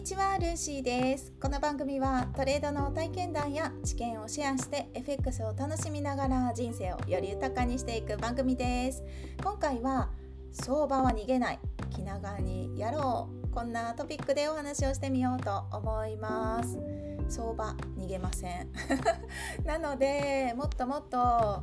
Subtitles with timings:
[0.00, 9.04] にちはルーシーですこの番組はトレードの体験談や知見をシェアして FX を楽しみながら人生をより豊かにしていく番組です。
[9.42, 10.08] 今回は
[10.52, 11.58] 相場は逃げない。
[11.90, 13.50] 気長にやろう。
[13.50, 16.78] こんなトピックでお話をしてみようと思います。
[17.28, 18.72] 相場逃げません。
[19.66, 21.62] なのでもっともっと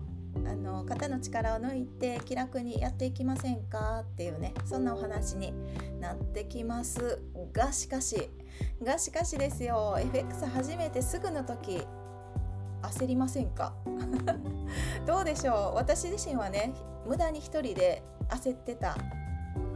[0.50, 4.02] あの肩の力を抜いて気楽にやっていきませんか？
[4.02, 5.54] っていうねそんなお話に
[6.00, 7.22] なってきます
[7.54, 8.30] がしかし
[8.84, 11.86] がしかしですよ FX 初めてすぐの時
[12.82, 13.74] 焦りませんか？
[15.06, 15.76] どうでしょう？
[15.76, 16.74] 私自身はね
[17.06, 18.96] 無駄に一人で焦ってた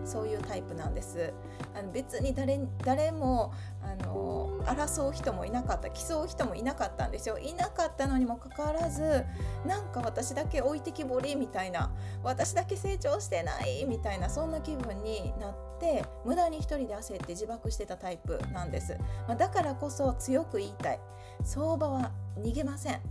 [0.05, 1.33] そういうタイプなんです。
[1.73, 7.37] あの別に誰誰もあの争う人もいなかった競う人もいなかったんですよ。
[7.37, 9.25] いなかったのにもかかわらず
[9.65, 11.91] なんか私だけ置いてきぼりみたいな
[12.23, 20.99] 私だけ成長してないみたいなそんな気分になって無駄に一人で焦って自爆してたタイプなんです、まあ、だからこそ強く言いたい。
[21.43, 23.01] 相場は逃げません。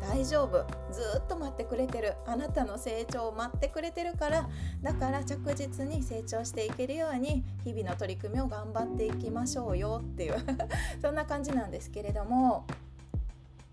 [0.00, 0.66] 大丈夫。
[0.92, 2.14] ずっと待ってくれてる。
[2.26, 4.48] あなたの成長を待ってくれてるから。
[4.82, 10.36] だから着実に成長していけるように日々の取り組みを頑張っていきましょうよっていう。
[11.00, 12.64] そんな感じなんですけれども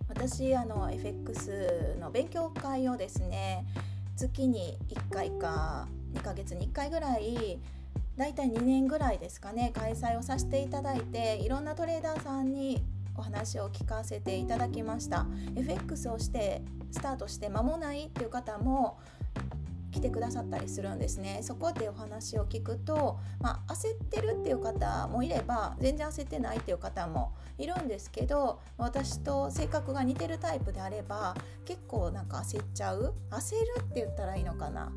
[0.10, 3.66] 私あの FX の勉強会をですね
[4.16, 7.60] 月に1回か2ヶ月に1回ぐらい
[8.16, 12.84] だいたい2年ぐらいですかね開催をさせていただいていろんなトレーダーさんに
[13.18, 15.26] お話を聞かせていただきました。
[15.56, 19.00] FX をしてスタートして間もないっていう方も
[19.92, 21.40] 来てくださったりするんですね。
[21.42, 33.16] そこでお話を聞くと、まあ、焦ってるっていう方もいれば全然焦ってないっていう方もいるんですけど私と性格が似てるタイプであれば結構なんか焦っちゃう？
[33.32, 34.92] 焦るって言ったらいいのかな？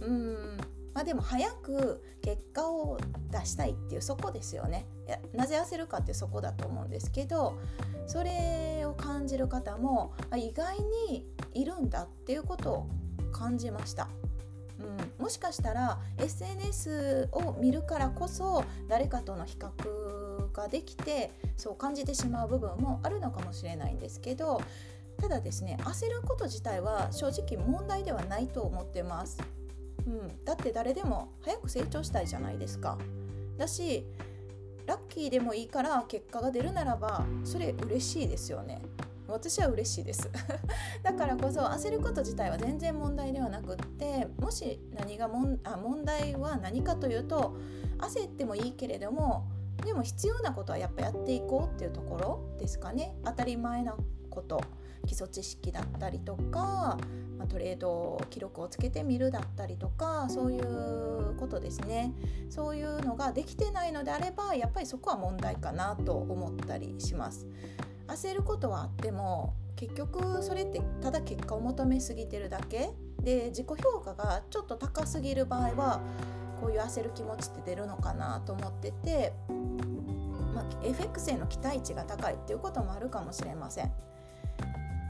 [0.00, 0.56] うん。
[0.94, 2.98] まあ、でも早く結果を
[3.30, 4.86] 出したいっていうそこですよね。
[5.32, 7.58] なぜ焦るかってそこだと思うんですけど
[8.06, 12.88] それを感じる方も意外にいるんだっていうことを
[13.32, 14.08] 感じました。
[14.78, 24.62] うん、もしかしたら SNS を見るからこそ誰かとの比較ができてそう感じてしまう部分もあるのかもしれないんですけど
[25.20, 29.38] ただですね焦ること自体は正直問題ではないと思ってます。
[30.06, 32.96] うん、だって誰でも早く成長したいじゃないですか。
[33.58, 34.06] だし
[34.90, 38.82] ラッキーでもいいから結果が出るならばそれ嬉しいですよね。
[39.28, 40.28] 私は嬉しいです。
[41.04, 47.54] だからこそ焦ること自体は全然問題ではなくってもし何がもんあ問題は何かというと
[47.98, 49.44] 焦ってもいいけれども
[49.84, 53.14] でも必要なことはやっぱやっていこうっていうところですかね。
[53.24, 53.96] 当たり前な
[54.28, 54.60] こと。
[55.06, 56.98] 基礎知識だったりとか、
[57.40, 62.12] まあ、トレード記録をつけてみるだったりとかそういうことですね
[62.50, 67.46] そういうのができてないのであればやっぱりそこは問題かなと思ったりします。
[68.08, 72.90] 焦ることはあっても結局それってただ結果を求めすぎてるだけ
[73.22, 76.00] で自己評価がちょっと高すぎる場合は
[76.60, 79.32] こういう焦る気持ちって出るのかなと思ってて、
[80.54, 83.92] まあ、FX への期待値が高いっていうこともあるかもしれません。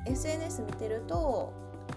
[0.06, 1.52] SNS 見てると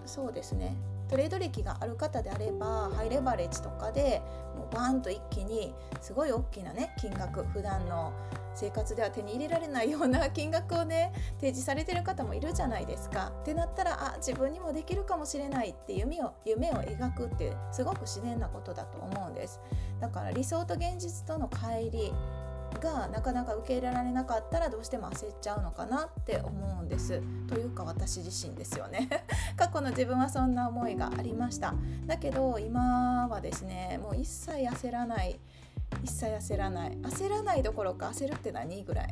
[0.06, 0.76] そうですね
[1.10, 4.22] トレード歴がある方であればハイレバレッジとかで
[4.56, 8.14] もうバーンと一気にすごい大きなね金額普段の
[8.56, 13.32] 生活では手に入れられないような 金額をね提示されてる方もいるじゃないですか。
[13.42, 19.60] ってなったらあ自分にもできるかもしれないって夢を夢を描くってすごく自然なことだと思うんです。
[20.00, 22.16] だから理想と現実との乖離
[22.80, 26.52] がなかなか受け入れられなかったらどうしても焦っちゃうのかなって思
[26.82, 27.22] うんです。
[27.48, 29.10] というか私自身ですよね。
[29.56, 31.74] 過去の自分はそんな思いがありました。
[32.06, 35.40] だけど今はですねもう一切焦らない。
[36.04, 36.98] 一切焦らない。
[36.98, 39.10] 焦らないどころか焦るって何ぐらい？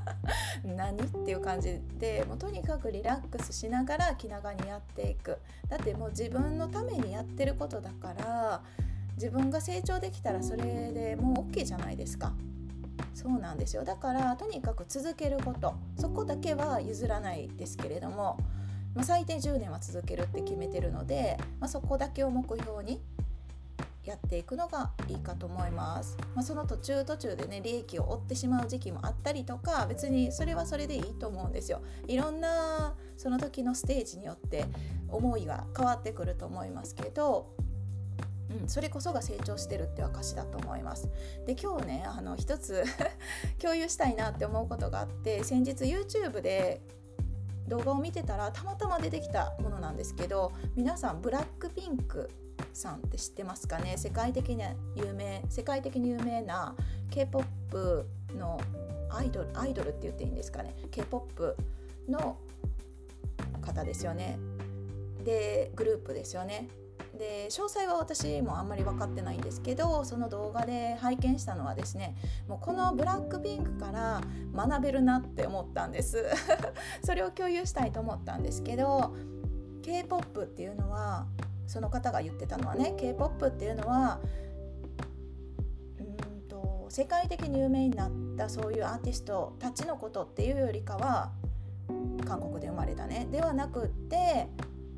[0.64, 5.38] 何っていう感じでもうとにかくリラックスしながら気長にやっていく。
[5.68, 8.62] だってもう自分のためにやってることだから
[9.14, 12.32] 自分が成長できたらそれでもう OK じゃないですか。
[13.14, 13.84] そうなんですよ。
[13.84, 15.74] だからとにかく続けること。
[15.96, 18.38] そこだけは譲らないですけれども、
[18.94, 23.00] まあ、最低10年は続けるって決めてるので、まあ、そこだけを目標に
[24.04, 31.82] やっていくのがいいかと思います、まあ、その途中途中でね利益を負ってしまう時期もあったりとか別にそれはそれでいいと思うんですよ。
[32.06, 34.64] いろんなその時のステージによって
[35.08, 37.52] 思いは変わってくると思いますけど
[38.62, 41.08] うん、それこそが成長してるって証だと思います。
[41.46, 42.84] で今日ねあの一つ
[43.60, 46.80] 共有したいなって思うことがあって先日 YouTube で
[47.68, 52.28] 動画を見てたらたまたま出てきたものなんですけど皆さんブラックピンク
[52.72, 53.96] さんって知ってますかね？
[53.96, 54.64] 世界的に
[54.96, 56.74] 有名世界的に有名な
[57.10, 58.06] K-POP
[58.36, 58.60] の
[59.10, 62.36] アイドルアイドルって言っていいんですかね？K p o p の
[63.60, 64.38] 方ですよね。
[65.24, 66.68] でグループですよね。
[67.20, 72.16] で詳細は私もあんまり分かってないんですけどその動画で拝見したのはですね
[72.48, 74.22] もうこのブラックピンクから
[74.56, 76.24] 学べるなって思ったんです。
[77.04, 79.14] それを共有したいと思ったんですけど
[79.82, 81.26] k p o p っていうのは
[81.66, 84.18] その方が言ってたのはね k p o p っていうのは
[85.98, 91.32] うんと世界的に有名になったそういうアーティストたちのことっていうよりかは
[92.26, 94.48] 韓国で生まれたねではなくって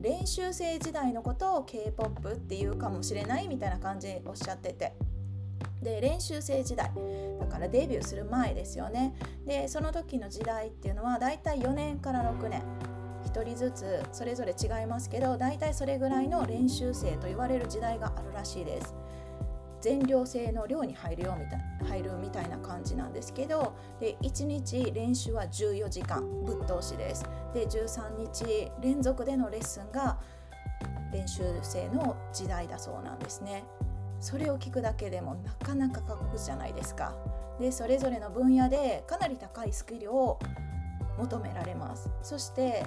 [0.03, 4.93] 練習生時代のことを k p o p っていうかもしれないみたいな感じおっしゃってて。
[5.81, 6.91] で練習生時代。
[7.41, 9.15] だからデビューする前ですよね。
[9.47, 12.63] でその時の時代っていうのはだいたい4年から6年。
[13.33, 18.97] 1人ずつそれぞれ違いますけどだいたいそれぐらいの練習生と言われる時代があるらしいです。
[19.83, 27.27] 全寮制の寮に入るよみたい入るみたいな感じなんですけどで1日練習は14時間ぶっ通しです。
[27.53, 30.19] で13日連続でのレッスンが
[31.13, 33.65] 練習生の時代だそうなんですね。
[34.21, 37.15] それを聞くだけでもなかなか過酷じゃないですか。
[37.61, 40.39] でそれぞれの分野でかなり高いスキルを
[41.19, 42.09] 求められます。
[42.23, 42.87] そして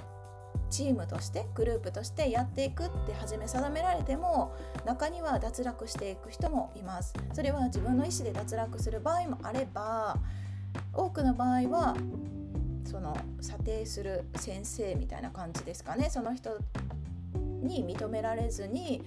[0.70, 4.54] チームとしてグループとしてやっていくって初め定められても
[4.84, 10.16] 中には脱落していく人もいますそれは自分の意思で脱落する場合もあれば
[10.92, 11.96] 多くの場合は
[12.84, 16.58] その査定する先生みたいな感じですかねその人
[17.34, 19.02] に認められずに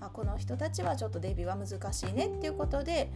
[0.00, 3.10] あこの人たちはちょっとデビューは難しいねっていうことで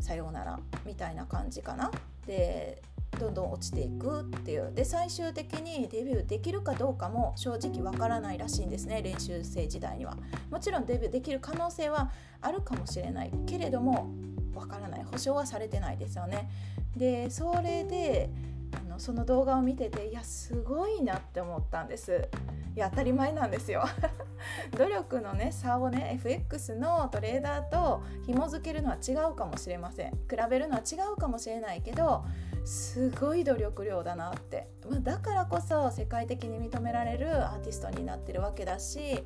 [0.00, 1.90] さようならみたいな感じかな。
[2.26, 2.82] で
[3.14, 4.72] どんどん落ちていくっていう。
[4.74, 10.16] で最終的にデビューできるかどうかも正直わからないらしいんですね練習生時代には。
[10.50, 14.10] もちろんデビューできる可能性はあるかもしれないけれども
[14.54, 15.04] わからない。
[15.04, 16.48] 保証はされてないですよね。
[16.96, 18.30] でそれで
[18.72, 22.28] あのその動画を見てていやすごいなって思ったんです。
[22.76, 23.84] いや当たり前なんですよ。
[24.76, 30.10] 努力のね差をね FX のトレーダーと紐付けるのは違うかもしれません。
[30.10, 32.24] 比べるのは違うかもしれないけど
[32.64, 39.22] すごい努力量だなって、まあ、だからこそ世界的に認められるアーティストになってるわけだし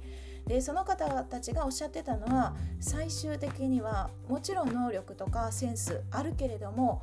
[0.46, 7.02] でその方たちがおっしゃってたのは最終的にはもちろん能力とかセンスあるけれども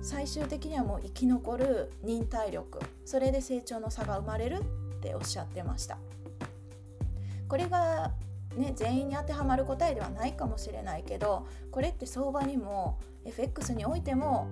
[0.00, 5.98] 最終的にはもう生き残る忍耐力それで成長の差が生まれるっておっしゃってました。
[7.48, 8.12] これが
[8.56, 14.48] ね、全員に当てはまる答えではないかもしれないけどこれって相場にも FX においても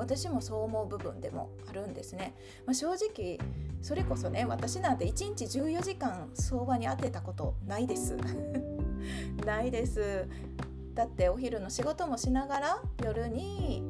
[0.00, 2.34] 私もそう思う部分でもあるんですね、
[2.66, 3.38] まあ、正直
[3.82, 8.16] それこそね私なんて1日14時間相場に当てたことないです。
[9.44, 10.28] ないです。
[10.94, 13.82] だってお昼の仕事もしながら夜に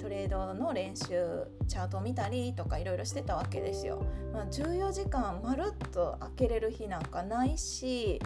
[0.00, 4.02] トレードの練習チャートを見たりとかいろいろしてたわけですよ。
[4.32, 8.20] まあ、14時間まるっと開けれる日なんかないし、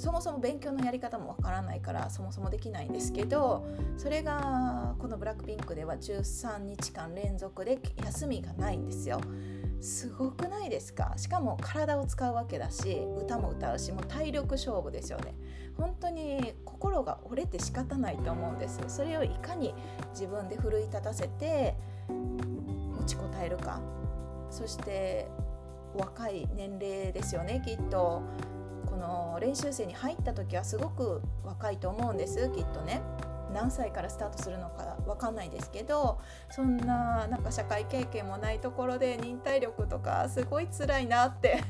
[0.00, 3.66] そもそも勉強のやり方もわからないからそもそもできないんですけど
[3.98, 9.20] それがこのブラックピンクでは13日間連続で休みがないんですよ。
[9.82, 11.14] すごくないですか？
[11.16, 15.34] しかも体を使うわけだし歌も歌うしもう体力勝負ですよね。
[15.76, 19.74] 本当に心が折れて仕方ないと思うんですそれをいかに
[20.12, 21.74] 自分で奮い立たせて
[22.08, 23.80] 持ちこたえるか。
[24.50, 25.28] そして
[25.94, 28.22] 若い年齢ですよねきっと。
[28.90, 32.50] この練習生に入った時はすごく若いと思うんです。
[32.50, 33.02] きっとね。
[33.52, 36.20] 何歳からスタートするのか分かんないですけど
[36.50, 41.60] そんななんか社会経験もないところで忍耐力とかすごい辛いなって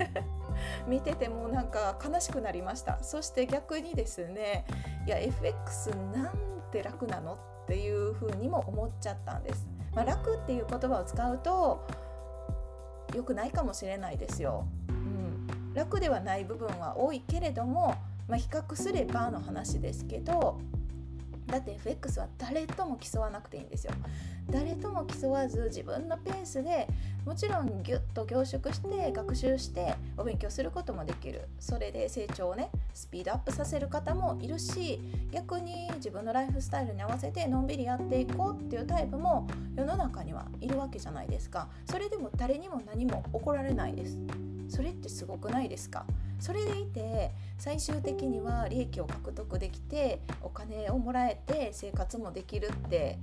[0.86, 2.98] 見ててもなんか悲しくなりました。
[3.02, 4.66] そして逆にですね
[5.06, 11.86] いや FX なんて楽なのっていうふうにも思っちゃったんです、まあ、楽っていう言葉を使うと
[13.14, 14.66] 良くないかもしれないですよ。
[15.74, 17.94] 楽ではない部分は多いけれども、
[18.28, 20.58] まあ、比較すればの話ですけど
[21.50, 23.92] だって FX は誰とも競わなくていいんですよ。
[24.50, 26.88] 誰とも競わず自分のペースで
[27.24, 31.48] もちろんギュッと凝縮して学習してお勉強することもできる。
[31.58, 35.00] それで成長をねスピードアップさせる方もいるし
[35.32, 39.46] 逆に自分のライフスタイルに合わせてのんびりやっていこうっていうタイプも
[39.76, 41.68] 世の中にはいるわけじゃないですか。
[41.90, 44.18] それでも誰にも何も怒られないです。
[44.70, 46.06] それってすごくないですか？
[46.38, 53.18] それでいて最終的には利益を獲得できてお金をもらえて生活もできるって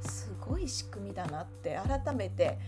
[0.00, 2.58] すごい仕組みだなって改めて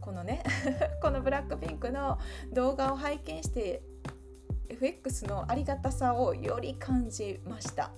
[0.00, 0.42] このね
[1.02, 2.18] このブラックピンクの
[2.52, 3.82] 動画を拝見して
[4.70, 7.90] FX のありがたさをより感じました。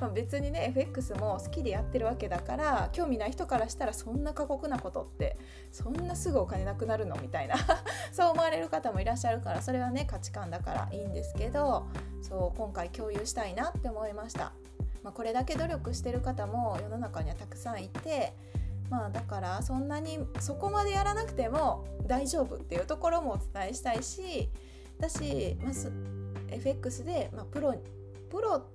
[0.00, 5.38] まあ、別にね FX も好きでやってるわけだから興味ない人からしたらそんな過酷なことって
[5.72, 7.56] そんなすぐお金なくなるのみたいな
[8.12, 11.86] そう思われる方もいらっしゃるからそれはね価値観だからいいんですけど
[12.22, 14.52] そう今回共有したいなって思いました。
[15.02, 18.34] まあ、これだけ努力してる方も世の中にはたくさんいて
[18.90, 24.48] まあだからそんなにそこまでやらなくても大丈夫っていうところもお伝えしたいし
[24.98, 25.72] だし、まあ、
[26.50, 27.74] FX で、まあ、プロ
[28.30, 28.66] プロ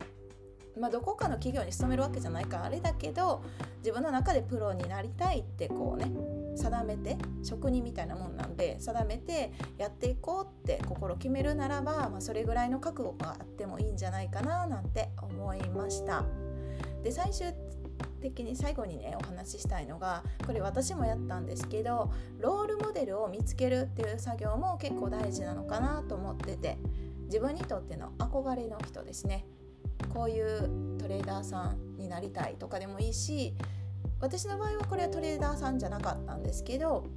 [0.79, 3.43] まあ、どこかの企業に勤めるわけじゃないからあれだけど
[3.79, 6.11] 自分の中でプロになりたいってこうね
[6.55, 16.25] 定めて職人みたいなもんなんで定めてやっていこうって心決めるならば、まあ、それぐらいの覚悟があってもいいんじゃないかななんて思いました。
[17.03, 17.53] で最終
[18.21, 26.77] 的に最後にねお話ししたいのがこれ私もやったんですけどロールモデルを見つけるっていう作業も結構大事なのかなと思ってて
[27.25, 29.45] 自分にとっての憧れの人ですね
[30.13, 33.53] こういうトレーダーさんになりたいとかでもいいし
[34.19, 37.07] 私の場合はこれはトレーダーさんじゃなかったんですけど、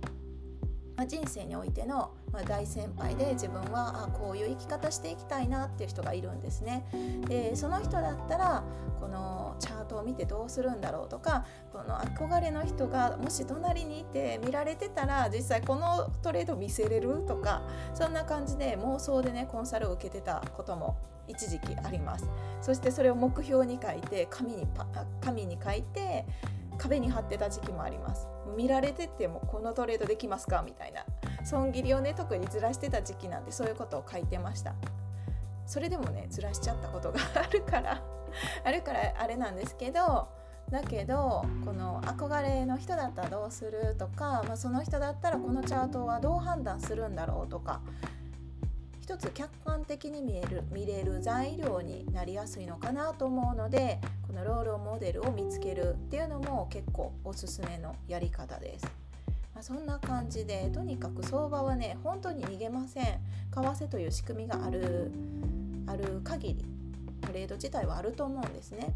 [0.96, 6.84] ま、人生においての、大先輩で自分はあこういう生き方していきたいなっていう人がいるんですね。
[7.28, 8.64] でその人だったら
[9.00, 17.62] このチャートを見てどうするんだろうとかこの憧れの人がもし隣にいて見られてたら実際このトレード見せれるとか
[17.94, 20.96] そんな感じで妄想でねコンサルを受けてたことも
[21.28, 22.28] 一時期あります
[22.60, 24.66] そしてそれを目標に書いて紙に
[25.20, 26.26] 紙に書いて
[26.78, 28.26] 壁に貼ってた時期もあります。
[28.57, 30.62] 見られててもこのトレードできますか？
[30.62, 31.04] みたいな。
[31.45, 34.75] 損切りをね特にずらしてた時期なんでそういうことを書いてました。
[35.66, 38.02] それでもねずらしちゃったことがあるから。
[38.64, 40.28] あるからあれなんですけど
[40.71, 47.81] だけどこの憧れの人だったらどうするとか、まあ、その人だったらこのチャートはどう判断するんだろうとか
[49.00, 54.00] 一つ客観的に見える見れる材料になりやすいのかなと思うので
[54.34, 58.84] のロールモデルを見つけるっていうのも結構おすすめのやり方です。
[59.54, 63.04] まあ、そんな感じでとにかく相場はね本当に逃げません。
[63.04, 63.20] 為
[63.52, 65.12] 替という仕組みがある
[65.86, 66.64] ある限り
[67.20, 68.94] トレード自体はあると思うんですね。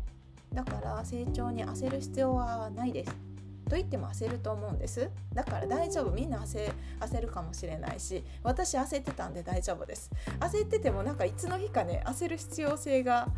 [0.52, 3.28] だから成長に焦る必要はないです。
[3.68, 5.10] と言っても焦ると思うんです。
[5.34, 6.10] だから大丈夫。
[6.10, 10.10] みんな焦焦るかもしれないし私焦ってたんで大丈夫です。
[10.40, 13.28] 焦っててもなんかいつの日かね焦る必要性が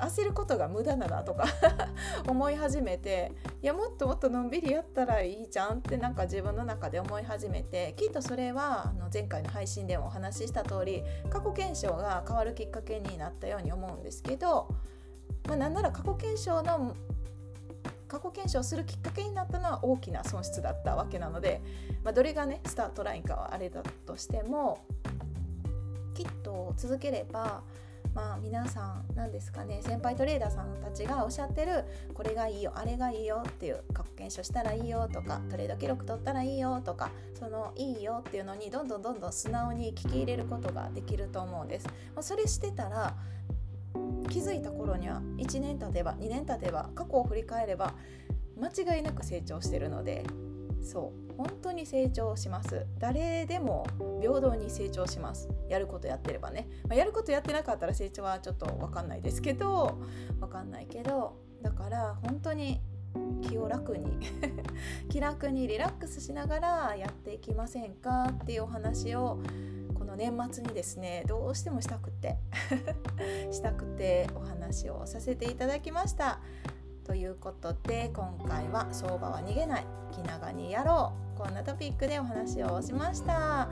[0.00, 1.44] 焦ることが無駄だなとか
[2.28, 14.68] 思い始めていやもっともっとのんびりやったらいいじゃんってなんか自分の中で思い始めてきっとそれはあの前回の配信でもお話しした通り過去検証が変わるきっかけになったように思うんですけど、
[15.46, 16.94] まあ、なんなら過去検証の
[18.08, 21.60] 過去検証するきっかけになったのは大きな損失だったわけなので、
[22.04, 24.84] まあ、どれがねスタートラインかはあれだとしても
[26.14, 27.62] きっと続ければ
[28.16, 41.86] まあ皆さん何ですかね先輩トレーダーさんたちがおっしゃってるこれがいいよあれがいいよっていう過去検証したらいいよとかトレード記録取ったらいいよとかそのいいよっていうのにどんどんどんどん素直に聞き入れることができると思うんです。
[41.86, 43.14] まあ、それしてたら
[44.30, 47.92] 気づいた頃には1年経てば2年経てば過去を振り返れば
[48.58, 50.24] 間違いなく成長してるので
[50.86, 52.86] そう本当に成長します。
[52.98, 53.86] 誰でも
[54.20, 55.50] 平等に成長します。
[55.68, 59.98] やることやってればね、まあ、やることやってなかったら成長はちょっと分かんないですけど
[60.40, 62.80] 分かんないけどだから本当に
[63.42, 64.18] 気を楽に
[65.10, 69.40] 気楽にリラックスしながらやっていきませんかっていうお話を
[69.94, 72.38] この年末にですねどうしてもしたくて
[73.50, 76.40] したくてお話をさせていただきました。
[77.06, 81.38] ということで今回は相場は逃げない気長にやろう。
[81.38, 83.68] こんなトピックでお話をしました。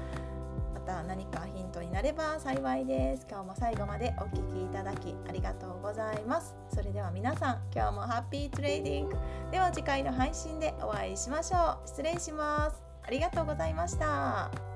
[0.73, 3.27] また何かヒントになれば幸いです。
[3.29, 6.55] 今日も最後までお聴きいただきありがとうございます。
[6.73, 9.17] それでは皆さん今日もハッピートレーディング。
[9.51, 11.89] では次回の配信でお会いしましょう。
[11.89, 12.83] 失礼します。
[13.03, 14.74] ありがとうございました。